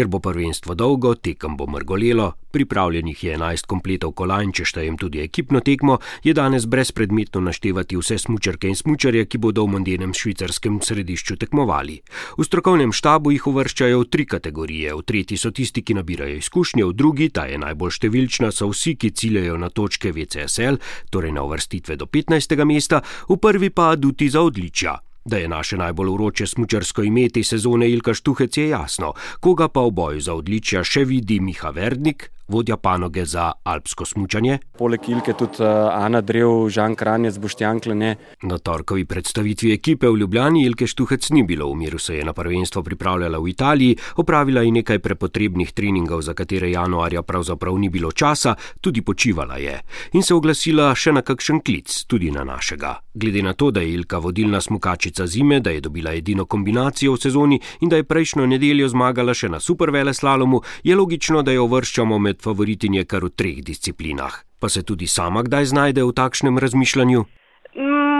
Ker 0.00 0.08
bo 0.08 0.16
prvenstvo 0.16 0.72
dolgo, 0.72 1.10
tekem 1.12 1.58
bo 1.60 1.66
mrgolelo, 1.68 2.32
pripravljenih 2.56 3.24
je 3.24 3.34
11 3.36 3.66
kompletov 3.68 4.14
kolajn, 4.16 4.54
če 4.56 4.64
štejem 4.64 4.94
tudi 4.96 5.20
ekipno 5.20 5.60
tekmo, 5.60 5.98
je 6.24 6.32
danes 6.32 6.64
brezpredmetno 6.64 7.42
naštevati 7.44 7.98
vse 8.00 8.16
smučarke 8.22 8.70
in 8.70 8.78
smučarje, 8.80 9.26
ki 9.28 9.40
bodo 9.44 9.66
v 9.66 9.74
mondjenem 9.74 10.14
švicarskem 10.16 10.78
središču 10.80 11.36
tekmovali. 11.44 11.98
V 12.38 12.46
strokovnem 12.48 12.96
štabu 12.96 13.34
jih 13.36 13.50
uvrščajo 13.52 14.00
v 14.00 14.08
tri 14.08 14.24
kategorije. 14.24 14.96
V 14.96 15.04
tretji 15.04 15.36
so 15.36 15.52
tisti, 15.52 15.84
ki 15.84 15.98
nabirajo 16.00 16.40
izkušnje, 16.40 16.88
v 16.88 16.96
drugi, 16.96 17.28
ta 17.28 17.44
je 17.52 17.60
najbolj 17.60 17.98
številčna, 18.00 18.54
so 18.56 18.72
vsi, 18.72 18.96
ki 18.96 19.12
ciljajo 19.12 19.60
na 19.60 19.68
točke 19.68 20.16
VCSL, 20.16 20.80
torej 21.12 21.36
na 21.36 21.44
uvrstitve 21.44 22.00
do 22.00 22.08
15. 22.08 22.56
mesta, 22.64 23.04
v 23.28 23.36
prvi 23.36 23.68
pa 23.68 23.92
aduti 23.92 24.32
za 24.32 24.40
odličja. 24.40 24.96
Da 25.24 25.36
je 25.36 25.48
naše 25.48 25.76
najbolj 25.76 26.10
vroče 26.10 26.46
smučarsko 26.46 27.02
ime 27.02 27.28
te 27.28 27.42
sezone 27.44 27.90
Ilka 27.90 28.14
Štuhec 28.14 28.56
je 28.56 28.68
jasno, 28.68 29.12
koga 29.40 29.68
pa 29.68 29.80
v 29.80 29.90
boju 29.90 30.20
za 30.20 30.34
odličja 30.34 30.84
še 30.84 31.04
vidi 31.04 31.40
Miha 31.40 31.70
Verdnik, 31.70 32.30
vodja 32.50 32.76
panoge 32.76 33.24
za 33.24 33.52
alpsko 33.62 34.04
smučanje. 34.04 34.58
Poleg 34.78 35.08
Ilke 35.08 35.32
tudi 35.38 35.62
uh, 35.62 35.88
Ana 35.94 36.20
Drev, 36.20 36.68
Žan 36.68 36.94
Kranjec, 36.98 37.38
Boštjan 37.38 37.80
Klene. 37.80 38.16
Na 38.42 38.58
torkovi 38.58 39.04
predstavitvi 39.04 39.72
ekipe 39.72 40.08
v 40.08 40.18
Ljubljani 40.18 40.64
Ilke 40.66 40.86
Štuhec 40.86 41.30
ni 41.30 41.42
bilo 41.46 41.70
v 41.70 41.76
miru, 41.76 41.98
se 41.98 42.16
je 42.16 42.24
na 42.24 42.32
prvenstvo 42.32 42.82
pripravljala 42.82 43.38
v 43.38 43.48
Italiji, 43.48 43.96
opravila 44.16 44.62
je 44.62 44.72
nekaj 44.80 44.98
prepotrebnih 44.98 45.72
treningov, 45.72 46.22
za 46.22 46.34
katere 46.34 46.70
januarja 46.70 47.22
pravzaprav 47.22 47.78
ni 47.78 47.88
bilo 47.88 48.12
časa, 48.12 48.54
tudi 48.80 49.02
počivala 49.02 49.56
je 49.56 49.78
in 50.12 50.22
se 50.22 50.34
oglasila 50.34 50.90
še 50.96 51.12
na 51.14 51.22
kakšen 51.22 51.60
klic, 51.64 51.92
tudi 52.10 52.30
na 52.34 52.44
našega. 52.44 52.96
Glede 53.14 53.42
na 53.42 53.52
to, 53.52 53.70
da 53.70 53.80
je 53.80 53.92
Ilka 53.94 54.18
vodilna 54.18 54.60
smukačica 54.60 55.26
zime, 55.26 55.60
da 55.60 55.70
je 55.70 55.80
dobila 55.80 56.12
edino 56.14 56.44
kombinacijo 56.46 57.14
v 57.14 57.20
sezoni 57.20 57.60
in 57.80 57.88
da 57.88 57.96
je 57.96 58.06
prejšnjo 58.06 58.46
nedeljo 58.46 58.88
zmagala 58.88 59.34
še 59.34 59.48
na 59.48 59.60
supervele 59.60 60.14
slalomu, 60.14 60.62
je 60.82 60.96
logično, 60.96 61.42
da 61.42 61.52
jo 61.52 61.66
vrščamo 61.70 62.18
med 62.18 62.39
favoritinje 62.42 63.04
kar 63.04 63.24
v 63.24 63.30
treh 63.30 63.58
disciplinah. 63.64 64.44
Pa 64.60 64.68
se 64.68 64.82
tudi 64.82 65.06
sama 65.06 65.42
kdaj 65.42 65.64
znajde 65.72 66.04
v 66.04 66.12
takšnem 66.12 66.58
razmišljanju? 66.58 67.20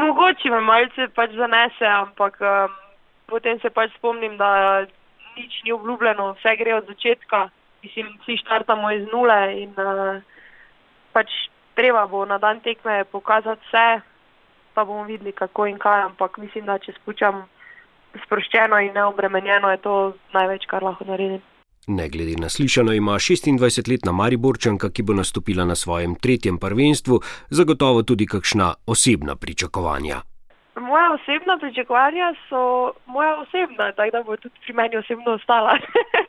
Mogoče 0.01 0.51
me 0.51 0.61
malce 0.61 1.09
pač 1.15 1.37
zanese, 1.37 1.85
ampak 1.85 2.41
um, 2.41 2.73
potem 3.27 3.61
se 3.61 3.71
pač 3.71 3.93
spomnim, 3.99 4.37
da 4.37 4.85
nič 5.37 5.63
ni 5.65 5.73
obljubljeno, 5.73 6.33
vse 6.39 6.57
gre 6.57 6.75
od 6.75 6.87
začetka. 6.87 7.49
Mislim, 7.83 8.09
vsi 8.23 8.37
štartamo 8.45 8.91
iz 8.93 9.05
nule 9.13 9.41
in 9.63 9.73
uh, 9.77 10.21
pač 11.13 11.29
treba 11.75 12.07
bo 12.07 12.25
na 12.25 12.39
dan 12.39 12.61
tekme 12.61 13.05
pokazati 13.05 13.65
vse, 13.69 14.01
pa 14.75 14.85
bomo 14.85 15.05
videli, 15.05 15.33
kako 15.33 15.67
in 15.67 15.79
kaj. 15.79 16.13
Ampak 16.13 16.39
mislim, 16.39 16.65
da 16.65 16.79
če 16.79 16.93
spučam 17.01 17.45
sproščeno 18.25 18.81
in 18.81 18.95
neobremenjeno, 18.95 19.71
je 19.71 19.81
to 19.85 19.95
največ, 20.35 20.67
kar 20.67 20.83
lahko 20.83 21.05
naredim. 21.05 21.43
Ne 21.87 22.09
glede 22.09 22.37
na 22.41 22.49
slišano, 22.49 22.93
ima 22.93 23.13
26-letna 23.13 24.13
Mariborčanka, 24.13 24.91
ki 24.91 25.03
bo 25.03 25.15
nastopila 25.15 25.65
na 25.65 25.75
svojem 25.75 26.15
tretjem 26.15 26.59
prvenstvu, 26.59 27.21
zagotovo 27.51 28.03
tudi 28.03 28.27
kakšna 28.27 28.75
osebna 28.87 29.37
pričakovanja. 29.37 30.21
Moja 30.77 31.13
osebna 31.13 31.59
pričakovanja 31.61 32.35
so 32.49 32.93
moja 33.07 33.37
osebna, 33.41 33.93
tako 33.93 34.11
da 34.17 34.23
bo 34.23 34.37
tudi 34.37 34.55
pri 34.67 34.73
meni 34.75 34.97
osebno 34.97 35.33
ostala. 35.33 35.79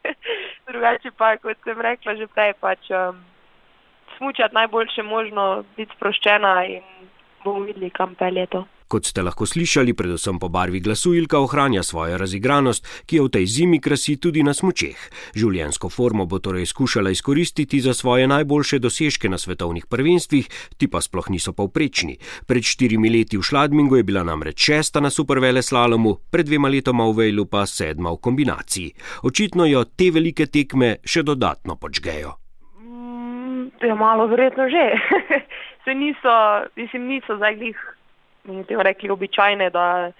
Drugače 0.71 1.11
pa, 1.17 1.37
kot 1.37 1.57
sem 1.63 1.81
rekla 1.81 2.15
že 2.15 2.27
prej, 2.27 2.53
pač 2.59 2.89
um, 2.89 3.19
smučati 4.17 4.55
najboljše 4.55 5.03
možno, 5.03 5.63
biti 5.77 5.91
sproščena 5.95 6.65
in 6.65 6.83
bomo 7.43 7.59
videli, 7.59 7.89
kam 7.89 8.15
pelje 8.15 8.45
to. 8.45 8.65
Kot 8.91 9.07
ste 9.07 9.23
lahko 9.23 9.45
slišali, 9.47 9.93
predvsem 9.95 10.35
po 10.35 10.49
barvi 10.51 10.81
glasu 10.83 11.13
Ilka 11.15 11.39
ohranja 11.39 11.79
svojo 11.79 12.17
razigranost, 12.19 12.83
ki 13.07 13.21
jo 13.21 13.27
v 13.29 13.39
tej 13.39 13.45
zimi 13.47 13.77
krasi 13.79 14.17
tudi 14.19 14.43
na 14.43 14.51
smučeh. 14.51 14.99
Življensko 15.31 15.87
formo 15.87 16.25
bo 16.27 16.41
torej 16.43 16.67
skušala 16.67 17.13
izkoristiti 17.15 17.79
za 17.79 17.93
svoje 17.95 18.27
najboljše 18.27 18.81
dosežke 18.83 19.31
na 19.31 19.39
svetovnih 19.39 19.87
prvenstvih, 19.87 20.49
ti 20.75 20.91
pa 20.91 20.99
sploh 20.99 21.29
niso 21.31 21.55
povprečni. 21.55 22.17
Pred 22.43 22.67
štirimi 22.67 23.07
leti 23.07 23.39
v 23.39 23.47
Šladmingu 23.47 24.01
je 24.01 24.03
bila 24.03 24.25
namreč 24.27 24.59
šesta 24.59 24.99
na 24.99 25.07
supervele 25.07 25.63
slalomu, 25.63 26.17
pred 26.27 26.51
dvema 26.51 26.67
letoma 26.67 27.07
v 27.07 27.15
Vejlu 27.21 27.47
pa 27.47 27.63
sedma 27.63 28.11
v 28.11 28.19
kombinaciji. 28.19 28.91
Očitno 29.23 29.71
jo 29.71 29.85
te 29.87 30.11
velike 30.11 30.51
tekme 30.51 30.97
še 31.07 31.23
dodatno 31.23 31.79
počgejo. 31.79 32.35
Mm, 32.83 33.71
je 33.79 33.95
malo 33.95 34.27
verjetno 34.27 34.67
že. 34.67 34.85
Se 35.87 35.95
niso, 35.95 36.35
mislim, 36.75 37.07
niso 37.07 37.39
zdaj 37.39 37.55
glih 37.55 37.79
temu 38.45 38.83
rekli, 38.83 39.09
običajne, 39.09 39.69
da 39.69 39.85
je 39.97 40.13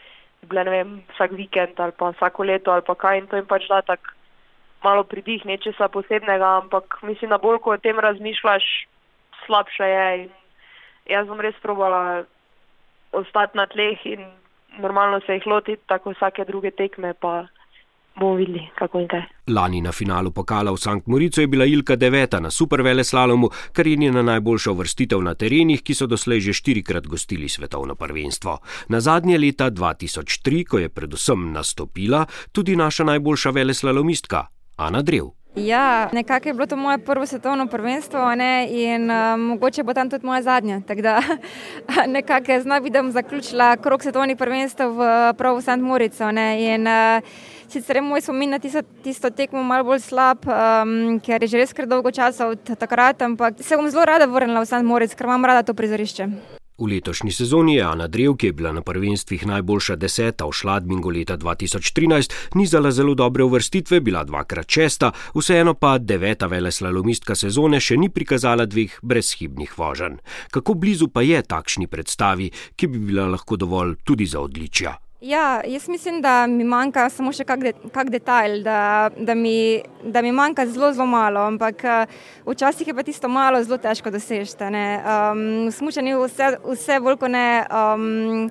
bile, 0.50 0.64
ne 0.64 0.72
vem, 0.72 0.96
vsak 1.14 1.32
vikend 1.38 1.80
ali 1.80 1.94
pa 1.98 2.12
vsako 2.16 2.44
leto 2.44 2.72
ali 2.72 2.82
pa 2.86 2.96
kaj 2.96 3.18
in 3.18 3.28
to 3.28 3.38
jim 3.38 3.46
pač 3.46 3.68
da 3.70 3.82
tak 3.82 4.14
malo 4.84 5.04
pridih, 5.04 5.46
nečesa 5.46 5.88
posebnega, 5.88 6.58
ampak 6.64 6.98
mislim, 7.06 7.30
da 7.30 7.38
bolj, 7.38 7.60
ko 7.62 7.76
o 7.76 7.78
tem 7.78 8.00
razmišljaš, 8.00 8.66
slabše 9.46 9.86
je 9.86 10.06
in 10.24 10.30
jaz 11.06 11.28
bom 11.28 11.42
res 11.42 11.56
probala 11.62 12.24
ostati 13.12 13.58
na 13.58 13.68
tleh 13.70 14.06
in 14.06 14.26
normalno 14.80 15.20
se 15.26 15.38
jih 15.38 15.48
lotiti, 15.48 15.84
tako 15.88 16.16
vsake 16.16 16.46
druge 16.46 16.72
tekme 16.72 17.14
pa 17.14 17.46
bomo 18.20 18.36
videli, 18.36 18.70
kako 18.80 19.00
in 19.00 19.08
kaj. 19.08 19.22
Lani 19.48 19.82
na 19.82 19.92
finalu 19.92 20.32
pokala 20.32 20.72
v 20.72 20.78
St. 20.78 21.06
Morico 21.06 21.42
je 21.42 21.48
bila 21.48 21.66
Ilka 21.66 21.96
deveta 21.96 22.40
na 22.40 22.52
supervele 22.52 23.04
slalomu, 23.04 23.50
kar 23.74 23.88
je 23.88 23.96
njena 23.96 24.22
najboljša 24.22 24.72
vrstitev 24.72 25.22
na 25.22 25.34
terenih, 25.34 25.84
ki 25.84 25.94
so 25.94 26.08
doslej 26.08 26.40
že 26.40 26.54
štirikrat 26.54 27.08
gostili 27.08 27.50
svetovno 27.50 27.96
prvenstvo. 27.96 28.60
Na 28.90 29.00
zadnje 29.00 29.38
leta 29.38 29.72
2003, 29.72 30.66
ko 30.66 30.80
je 30.80 30.90
predvsem 30.90 31.52
nastopila 31.52 32.26
tudi 32.52 32.76
naša 32.76 33.04
najboljša 33.04 33.50
vele 33.50 33.74
slalomistka 33.74 34.48
Ana 34.78 35.02
Drev. 35.02 35.41
Ja, 35.56 36.10
nekako 36.14 36.50
je 36.50 36.54
bilo 36.54 36.66
to 36.66 36.76
moje 36.76 36.98
prvo 36.98 37.26
svetovno 37.26 37.68
prvenstvo 37.68 38.36
ne, 38.36 38.68
in 38.72 39.12
uh, 39.12 39.40
mogoče 39.40 39.84
bo 39.84 39.94
tam 39.94 40.10
tudi 40.10 40.26
moja 40.26 40.42
zadnja. 40.42 40.82
Tako 40.88 41.02
da 41.02 41.22
nekako 42.08 42.60
zna 42.62 42.80
biti, 42.80 42.94
da 42.94 43.02
bom 43.02 43.12
zaključila 43.12 43.78
krok 43.78 44.04
svetovnih 44.04 44.38
prvenstv 44.38 44.84
v 44.84 45.34
prav 45.38 45.58
v 45.58 45.62
St. 45.62 45.82
Morico. 45.82 46.32
Ne, 46.32 46.76
in, 46.76 46.88
uh, 46.88 47.24
sicer 47.68 47.96
je 47.96 48.02
moj 48.02 48.22
spomin 48.22 48.50
na 48.50 48.60
tisto, 48.60 48.82
tisto 49.04 49.30
tekmo 49.30 49.64
malo 49.64 49.84
bolj 49.84 50.00
slab, 50.00 50.46
um, 50.48 51.20
ker 51.20 51.44
je 51.44 51.52
že 51.52 51.62
res 51.64 51.74
kar 51.74 51.88
dolgo 51.88 52.12
časa 52.12 52.52
od 52.52 52.76
takrat, 52.80 53.22
ampak 53.22 53.60
se 53.60 53.78
bom 53.78 53.90
zelo 53.90 54.06
rada 54.06 54.28
vrnila 54.28 54.64
v 54.64 54.72
St. 54.72 54.84
Moric, 54.84 55.16
ker 55.16 55.28
imam 55.28 55.46
rada 55.46 55.64
to 55.64 55.74
prizorišče. 55.74 56.61
V 56.82 56.88
letošnji 56.90 57.32
sezoni 57.32 57.76
je 57.76 57.84
Ana 57.86 58.08
Drev, 58.08 58.34
ki 58.42 58.48
je 58.48 58.54
bila 58.58 58.72
na 58.74 58.82
prvenstvih 58.82 59.46
najboljša 59.46 59.96
deseta 60.02 60.48
v 60.50 60.52
Šladmingu 60.52 61.12
leta 61.14 61.38
2013, 61.38 62.34
nizala 62.58 62.92
zelo 62.92 63.14
dobre 63.14 63.44
uvrstitve, 63.44 64.00
bila 64.02 64.24
dvakrat 64.24 64.66
šesta, 64.70 65.12
vseeno 65.36 65.76
pa 65.78 65.98
deveta 65.98 66.50
veleslalomistka 66.50 67.38
sezone 67.38 67.78
še 67.80 68.00
ni 68.02 68.10
prikazala 68.10 68.66
dveh 68.66 68.98
brezhibnih 69.02 69.78
voženj. 69.78 70.18
Kako 70.50 70.74
blizu 70.74 71.12
pa 71.14 71.22
je 71.22 71.46
takšni 71.46 71.86
predstavi, 71.86 72.50
ki 72.76 72.90
bi 72.90 73.06
bila 73.14 73.30
lahko 73.30 73.62
dovolj 73.62 74.00
tudi 74.04 74.26
za 74.26 74.42
odličja? 74.42 74.98
Ja, 75.22 75.62
jaz 75.66 75.88
mislim, 75.88 76.22
da 76.22 76.48
mi 76.48 76.64
manjka 76.64 77.04
samo 77.14 77.30
še 77.30 77.44
kak, 77.46 77.62
de, 77.62 77.72
kak 77.94 78.08
detajl, 78.10 78.64
da, 78.66 79.10
da, 79.14 79.36
mi, 79.38 79.84
da 80.02 80.24
mi 80.26 80.32
manjka 80.34 80.66
zelo, 80.66 80.90
zelo 80.98 81.06
malo, 81.06 81.44
ampak 81.46 81.84
včasih 82.48 82.90
je 82.90 82.96
pa 82.98 83.06
tisto 83.06 83.30
malo 83.30 83.60
zelo 83.62 83.78
težko 83.78 84.10
doseči. 84.10 84.58
Um, 84.66 85.70
Smučanje 85.70 86.18
vse, 86.18 86.48
vse 86.66 86.98
bolj 87.06 87.20
kot 87.22 87.38
ne. 87.38 87.48
Um, 87.70 88.50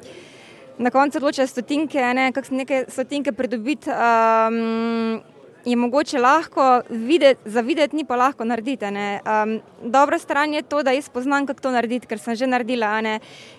Na 0.80 0.88
koncu 0.88 1.18
odločajo 1.18 1.44
stotinke, 1.44 2.00
ne, 2.16 2.30
neke 2.56 2.84
stotinke 2.88 3.34
pridobiti. 3.36 3.90
Um, 3.92 5.18
je 5.64 5.76
mogoče 5.76 6.18
lahko 6.18 6.80
videti, 6.90 7.40
za 7.44 7.60
videti, 7.60 7.96
ni 7.96 8.04
pa 8.04 8.16
lahko 8.16 8.44
narediti. 8.44 8.84
Um, 8.84 9.60
dobra 9.82 10.18
stran 10.18 10.54
je 10.54 10.62
to, 10.62 10.82
da 10.82 10.90
jaz 10.90 11.08
poznam, 11.08 11.46
kako 11.46 11.60
to 11.60 11.70
narediti, 11.70 12.06
ker 12.06 12.18
sem 12.18 12.34
že 12.34 12.46
naredila. 12.46 13.00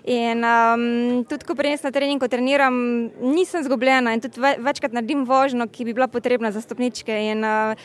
In 0.03 0.43
um, 0.45 1.25
tudi, 1.29 1.45
ko 1.45 1.55
prenesem 1.55 1.87
na 1.87 1.91
trening, 1.91 2.21
ko 2.21 2.27
treniram, 2.27 2.73
nisem 3.21 3.63
zgubljena 3.63 4.13
in 4.13 4.21
tudi 4.21 4.41
večkrat 4.41 4.93
naredim 4.93 5.25
vožnjo, 5.25 5.67
ki 5.67 5.85
bi 5.85 5.93
bila 5.93 6.07
potrebna 6.07 6.51
za 6.51 6.61
stopničke. 6.61 7.13
In 7.31 7.45
uh, 7.45 7.75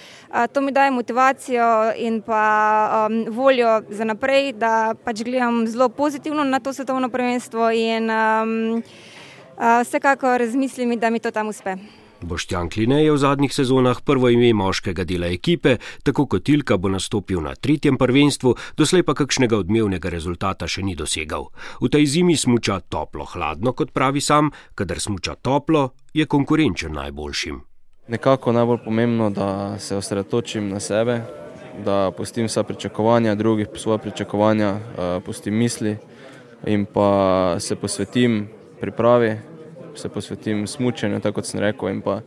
to 0.53 0.61
mi 0.61 0.73
daje 0.73 0.91
motivacijo 0.91 1.93
in 1.97 2.23
pa 2.23 3.07
um, 3.07 3.25
voljo 3.29 3.83
za 3.91 4.05
naprej, 4.05 4.53
da 4.53 4.95
pač 5.05 5.23
gledam 5.23 5.67
zelo 5.67 5.89
pozitivno 5.89 6.45
na 6.45 6.61
to 6.61 6.73
svetovno 6.73 7.09
prvenstvo 7.09 7.71
in 7.71 8.11
um, 8.11 8.83
uh, 9.57 9.81
vsekakor 9.85 10.41
razmislim, 10.41 10.99
da 10.99 11.11
mi 11.11 11.21
to 11.21 11.31
tam 11.31 11.49
uspe. 11.49 11.77
Boštjan 12.23 12.71
Kline 12.73 13.05
je 13.05 13.13
v 13.13 13.19
zadnjih 13.19 13.53
sezonah 13.53 14.01
prvo 14.01 14.29
ime 14.29 14.53
moškega 14.55 15.05
dela 15.05 15.27
ekipe, 15.27 15.77
tako 16.03 16.27
kot 16.27 16.45
Tilka 16.49 16.77
bo 16.77 16.89
nastopil 16.89 17.43
na 17.45 17.55
tretjem 17.55 17.99
prvenstvu, 18.01 18.55
doslej 18.77 19.05
pa 19.05 19.13
kakšnega 19.13 19.59
odmevnega 19.61 20.09
rezultata 20.09 20.65
še 20.65 20.83
ni 20.83 20.97
dosegal. 20.97 21.53
V 21.81 21.93
tej 21.93 22.07
zimi 22.09 22.37
smuča 22.37 22.81
toplo-hladno, 22.89 23.77
kot 23.77 23.93
pravi 23.93 24.21
sam, 24.25 24.51
kadar 24.75 25.01
smuča 25.01 25.37
toplo, 25.37 25.93
je 26.17 26.25
konkurenčen 26.25 26.97
najboljšim. 26.97 27.61
Nekako 28.09 28.53
najbolj 28.53 28.79
pomembno, 28.85 29.31
da 29.31 29.79
se 29.79 29.97
osredotočim 29.97 30.71
na 30.71 30.81
sebe, 30.81 31.21
da 31.85 32.11
pustim 32.17 32.47
vsa 32.47 32.63
pričakovanja 32.63 33.35
drugih, 33.35 33.69
svoje 33.77 33.99
pričakovanja, 33.99 34.71
eh, 34.73 35.21
pustim 35.21 35.55
misli 35.55 35.97
in 36.67 36.87
pa 36.87 37.57
se 37.61 37.77
posvetim 37.77 38.49
pripravi 38.81 39.56
se 39.97 40.09
posvetim 40.09 40.67
smutku, 40.67 41.09
tako 41.23 41.41
kot 41.41 41.49
sem 41.49 41.61
rekel, 41.61 41.91
in 41.91 42.03
pa 42.05 42.21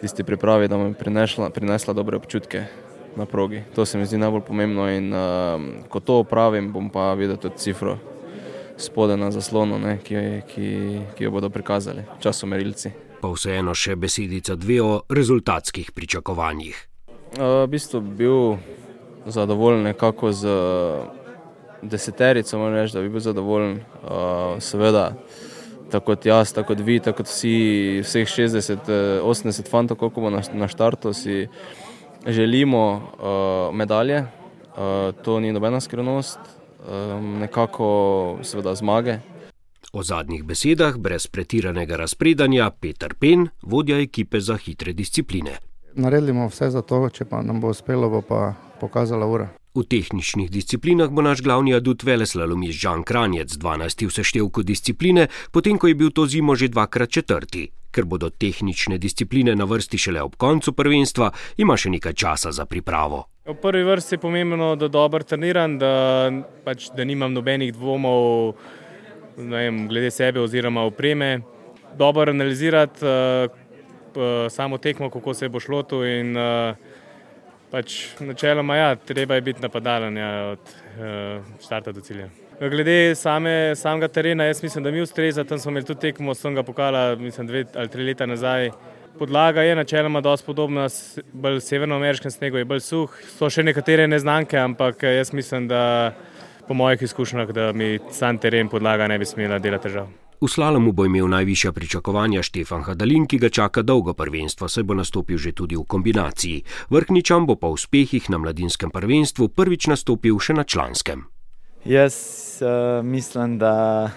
tisti 0.00 0.24
pripravi, 0.24 0.68
da 0.68 0.78
mi 0.78 0.90
je 0.90 0.94
prinesla, 0.94 1.50
prinesla 1.50 1.94
dobre 1.94 2.16
občutke 2.16 2.64
na 3.16 3.26
progi. 3.26 3.62
To 3.74 3.84
se 3.84 3.98
mi 3.98 4.06
zdi 4.06 4.18
najbolj 4.18 4.40
pomembno 4.46 4.88
in 4.90 5.12
uh, 5.12 5.60
ko 5.88 6.00
to 6.00 6.20
opravim, 6.24 6.72
bom 6.72 6.90
pa 6.90 7.14
videl 7.14 7.36
tudi 7.36 7.58
cifro 7.58 7.98
spode 8.76 9.16
na 9.16 9.30
zaslonu, 9.30 9.78
ne, 9.78 9.98
ki, 10.04 10.16
ki, 10.48 10.68
ki 11.16 11.24
jo 11.24 11.30
bodo 11.30 11.50
prikazali 11.50 12.02
časomerilci. 12.20 12.92
Pa 13.20 13.28
vseeno 13.28 13.74
še 13.76 13.96
besedica 14.00 14.56
dve 14.56 14.80
o 14.80 14.92
rezultatskih 15.08 15.92
pričakovanjih. 15.92 16.86
Uh, 17.36 17.64
v 17.64 17.66
bistvu 17.74 18.00
bil 18.00 18.56
zadovoljen 19.26 19.84
nekako 19.84 20.32
z 20.32 20.48
deseterico, 21.82 22.58
moram 22.58 22.74
reči, 22.80 22.96
da 22.96 23.02
bi 23.04 23.12
bil 23.12 23.20
zadovoljen. 23.20 23.80
Uh, 24.00 24.56
seveda, 24.64 25.12
tako 25.90 26.12
kot 26.12 26.26
jaz, 26.26 26.52
tako 26.52 26.74
kot 26.74 26.84
vi, 26.86 26.98
tako 27.00 27.22
kot 27.22 27.30
vsi, 27.30 27.54
vseh 28.04 28.28
60, 28.28 28.90
80 29.26 29.70
fantov, 29.70 29.98
koliko 30.00 30.26
bo 30.26 30.30
na, 30.30 30.42
na 30.54 30.68
štartu, 30.68 31.12
si 31.12 31.46
želimo 32.26 32.84
uh, 32.94 33.74
medalje. 33.74 34.24
Uh, 34.70 35.14
to 35.24 35.40
ni 35.40 35.52
nobena 35.52 35.80
skrivnost, 35.80 36.38
um, 36.38 37.38
nekako 37.38 38.38
seveda 38.42 38.74
zmage. 38.74 39.18
O 39.92 40.02
zadnjih 40.02 40.44
besedah, 40.44 40.96
brez 40.98 41.26
pretiranega 41.26 41.96
razpredanja, 41.96 42.70
Peter 42.70 43.14
Pen, 43.14 43.48
vodja 43.62 43.98
ekipe 43.98 44.40
za 44.40 44.56
hitre 44.56 44.92
discipline. 44.92 45.58
Naredili 45.94 46.32
bomo 46.32 46.48
vse 46.48 46.70
za 46.70 46.82
to, 46.82 47.08
če 47.10 47.24
pa 47.24 47.42
nam 47.42 47.60
bo 47.60 47.74
uspelo, 47.74 48.08
bo 48.10 48.22
pa 48.22 48.54
pokazala 48.80 49.26
ura. 49.26 49.48
V 49.70 49.86
tehničnih 49.86 50.50
disciplinah 50.50 51.14
bo 51.14 51.22
naš 51.22 51.44
glavni 51.46 51.70
adut 51.74 52.02
veleslalomist 52.02 52.74
Žan 52.82 53.04
Kranjec 53.06 53.54
12. 53.54 54.02
v 54.02 54.10
seštevku 54.10 54.66
discipline, 54.66 55.28
potem 55.54 55.78
ko 55.78 55.86
je 55.86 55.94
bil 55.94 56.10
to 56.10 56.26
zimo 56.26 56.58
že 56.58 56.74
dvakrat 56.74 57.06
četrti. 57.06 57.70
Ker 57.94 58.02
bodo 58.02 58.34
tehnične 58.34 58.98
discipline 58.98 59.54
na 59.54 59.64
vrsti 59.70 59.98
šele 59.98 60.26
ob 60.26 60.34
koncu 60.34 60.74
prvenstva, 60.74 61.30
ima 61.62 61.78
še 61.78 61.94
nekaj 61.94 62.18
časa 62.18 62.50
za 62.50 62.66
pripravo. 62.66 63.30
V 63.46 63.54
prvi 63.62 63.86
vrsti 63.86 64.18
je 64.18 64.18
pomembno, 64.18 64.74
da 64.74 64.90
dobro 64.90 65.22
treniram, 65.22 65.78
da, 65.78 66.34
pač, 66.66 66.90
da 66.90 67.06
nimam 67.06 67.30
nobenih 67.30 67.70
dvomov 67.70 68.58
vem, 69.38 69.86
glede 69.86 70.10
sebe 70.10 70.42
oziroma 70.42 70.82
opreme. 70.82 71.46
Dobro 71.94 72.26
analizirati 72.26 73.06
uh, 73.06 74.50
samo 74.50 74.82
tekmo, 74.82 75.14
kako 75.14 75.34
se 75.34 75.48
bo 75.48 75.62
šlo 75.62 75.86
tu 75.86 76.02
in 76.02 76.34
uh, 76.34 76.74
pač 77.70 77.96
načeloma 78.20 78.76
ja, 78.76 78.94
treba 78.96 79.34
je 79.34 79.40
biti 79.40 79.62
napadalen 79.62 80.16
ja, 80.16 80.30
od 80.52 80.72
uh, 80.98 81.44
štarta 81.62 81.92
do 81.92 82.00
cilja. 82.00 82.28
Glede 82.60 83.14
same, 83.16 83.72
samega 83.76 84.08
terena, 84.08 84.44
jaz 84.44 84.62
mislim, 84.62 84.84
da 84.84 84.90
mi 84.90 85.00
ustreza, 85.00 85.44
tam 85.44 85.58
smo 85.58 85.70
imeli 85.70 85.86
tudi 85.86 86.00
tekmo, 86.00 86.34
sem 86.34 86.54
ga 86.54 86.62
pokala, 86.62 87.14
mislim, 87.16 87.46
dve 87.46 87.64
ali 87.74 87.88
tri 87.88 88.04
leta 88.04 88.26
nazaj. 88.26 88.70
Podlaga 89.18 89.62
je 89.62 89.76
načeloma 89.76 90.20
dosti 90.20 90.46
podobna, 90.46 90.86
bolj 91.32 91.60
severnoameriškem 91.60 92.30
snegu 92.30 92.60
je 92.60 92.64
bolj 92.64 92.80
suh. 92.84 93.16
So 93.38 93.50
še 93.50 93.64
nekatere 93.64 94.06
neznanke, 94.08 94.58
ampak 94.60 95.02
jaz 95.02 95.32
mislim, 95.32 95.68
da 95.68 96.12
po 96.68 96.74
mojih 96.74 97.02
izkušnjah, 97.02 97.52
da 97.52 97.72
mi 97.72 97.98
sam 98.12 98.38
teren 98.38 98.68
podlaga 98.68 99.08
ne 99.08 99.18
bi 99.18 99.24
smela 99.24 99.58
delati 99.58 99.88
težav. 99.88 100.29
V 100.40 100.48
slalomu 100.48 100.92
bo 100.92 101.04
imel 101.04 101.28
najvišja 101.28 101.72
pričakovanja 101.72 102.40
Štefan 102.42 102.80
Hadalin, 102.82 103.26
ki 103.28 103.36
ga 103.38 103.50
čaka 103.52 103.82
dolgo 103.84 104.14
prvenstvo, 104.16 104.68
saj 104.72 104.86
bo 104.88 104.96
nastopil 104.96 105.36
že 105.36 105.52
tudi 105.52 105.76
v 105.76 105.84
kombinaciji. 105.84 106.64
Vrhničan 106.88 107.44
bo 107.44 107.60
po 107.60 107.68
uspehih 107.76 108.30
na 108.32 108.40
mladinskem 108.40 108.88
prvenstvu 108.88 109.52
prvič 109.52 109.92
nastopil 109.92 110.40
še 110.40 110.56
na 110.56 110.64
članskem. 110.64 111.28
Jaz 111.84 112.16
uh, 112.64 113.04
mislim, 113.04 113.58
da, 113.60 114.08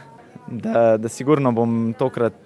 da, 0.47 0.95
da 0.95 1.09
sigurno 1.11 1.51
bom 1.51 1.91
tokrat 1.99 2.39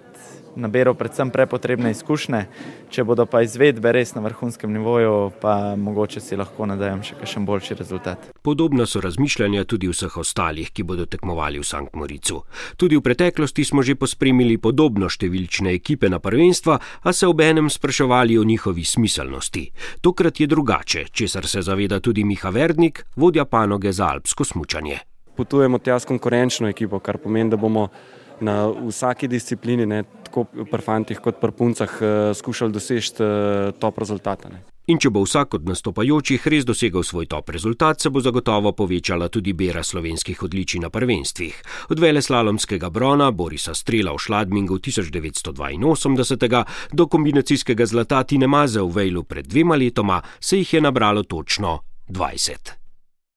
naberal 0.58 0.94
predvsem 0.98 1.30
prepotrebne 1.30 1.90
izkušnje, 1.94 2.42
če 2.90 3.04
bodo 3.06 3.26
pa 3.30 3.42
izvedbe 3.46 3.92
res 3.94 4.14
na 4.16 4.22
vrhunskem 4.24 4.72
nivoju, 4.72 5.30
pa 5.40 5.76
mogoče 5.78 6.20
si 6.20 6.36
lahko 6.36 6.66
nadajam 6.66 7.02
še 7.06 7.18
kakšen 7.20 7.46
boljši 7.46 7.78
rezultat. 7.78 8.28
Podobno 8.42 8.86
so 8.86 9.00
razmišljanja 9.04 9.64
tudi 9.70 9.90
vseh 9.90 10.16
ostalih, 10.18 10.72
ki 10.74 10.86
bodo 10.88 11.06
tekmovali 11.06 11.62
v 11.62 11.66
Sankt 11.66 11.96
Moricu. 11.96 12.42
Tudi 12.76 12.98
v 12.98 13.04
preteklosti 13.06 13.64
smo 13.64 13.82
že 13.86 13.94
pospremili 13.98 14.58
podobno 14.58 15.08
številčne 15.08 15.72
ekipe 15.78 16.10
na 16.10 16.18
prvenstva, 16.18 16.78
a 17.02 17.12
se 17.12 17.26
ob 17.26 17.40
enem 17.40 17.70
spraševali 17.70 18.38
o 18.38 18.44
njihovi 18.44 18.84
smiselnosti. 18.84 19.68
Tokrat 20.02 20.40
je 20.40 20.50
drugače, 20.50 21.06
česar 21.12 21.46
se 21.46 21.62
zaveda 21.62 22.00
tudi 22.00 22.24
Miha 22.24 22.50
Verdnik, 22.50 23.04
vodja 23.16 23.44
panoge 23.44 23.92
za 23.92 24.10
alpsko 24.12 24.44
smučanje. 24.44 24.98
Potujemo 25.38 25.78
tja 25.78 26.00
s 26.00 26.08
konkurenčno 26.08 26.68
ekipo, 26.68 26.98
kar 26.98 27.20
pomeni, 27.22 27.50
da 27.50 27.56
bomo 27.56 27.88
na 28.40 28.66
vsaki 28.70 29.28
disciplini, 29.28 29.86
ne, 29.86 30.02
tako 30.44 30.64
pri 30.70 30.82
fantih 30.82 31.20
kot 31.20 31.40
pri 31.40 31.52
puncah, 31.52 31.90
uh, 32.00 32.36
skušali 32.36 32.72
doseči 32.72 33.12
uh, 33.18 33.72
top 33.78 33.98
rezultate. 33.98 34.48
In 34.88 34.96
če 34.96 35.10
bo 35.12 35.20
vsak 35.20 35.58
od 35.58 35.66
nastopajočih 35.68 36.46
res 36.48 36.64
dosegel 36.64 37.04
svoj 37.04 37.26
top 37.28 37.50
rezultat, 37.52 38.00
se 38.00 38.08
bo 38.08 38.22
zagotovo 38.24 38.72
povečala 38.72 39.28
tudi 39.28 39.52
bera 39.52 39.82
slovenskih 39.84 40.42
odličij 40.42 40.80
na 40.80 40.88
prvenstvih. 40.88 41.58
Od 41.92 42.00
vele 42.00 42.22
slalomskega 42.24 42.88
brona 42.88 43.28
Borisa 43.30 43.74
Strela 43.76 44.16
v 44.16 44.22
Šladmingu 44.24 44.80
1982 44.80 46.64
do 46.92 47.06
kombinacijskega 47.06 47.86
zlata 47.86 48.24
Tine 48.24 48.48
Maze 48.48 48.80
v 48.80 48.88
Vejlu 48.88 49.28
pred 49.28 49.46
dvema 49.46 49.76
letoma 49.76 50.22
se 50.40 50.56
jih 50.64 50.74
je 50.74 50.80
nabralo 50.80 51.22
točno 51.22 51.80
20. 52.08 52.77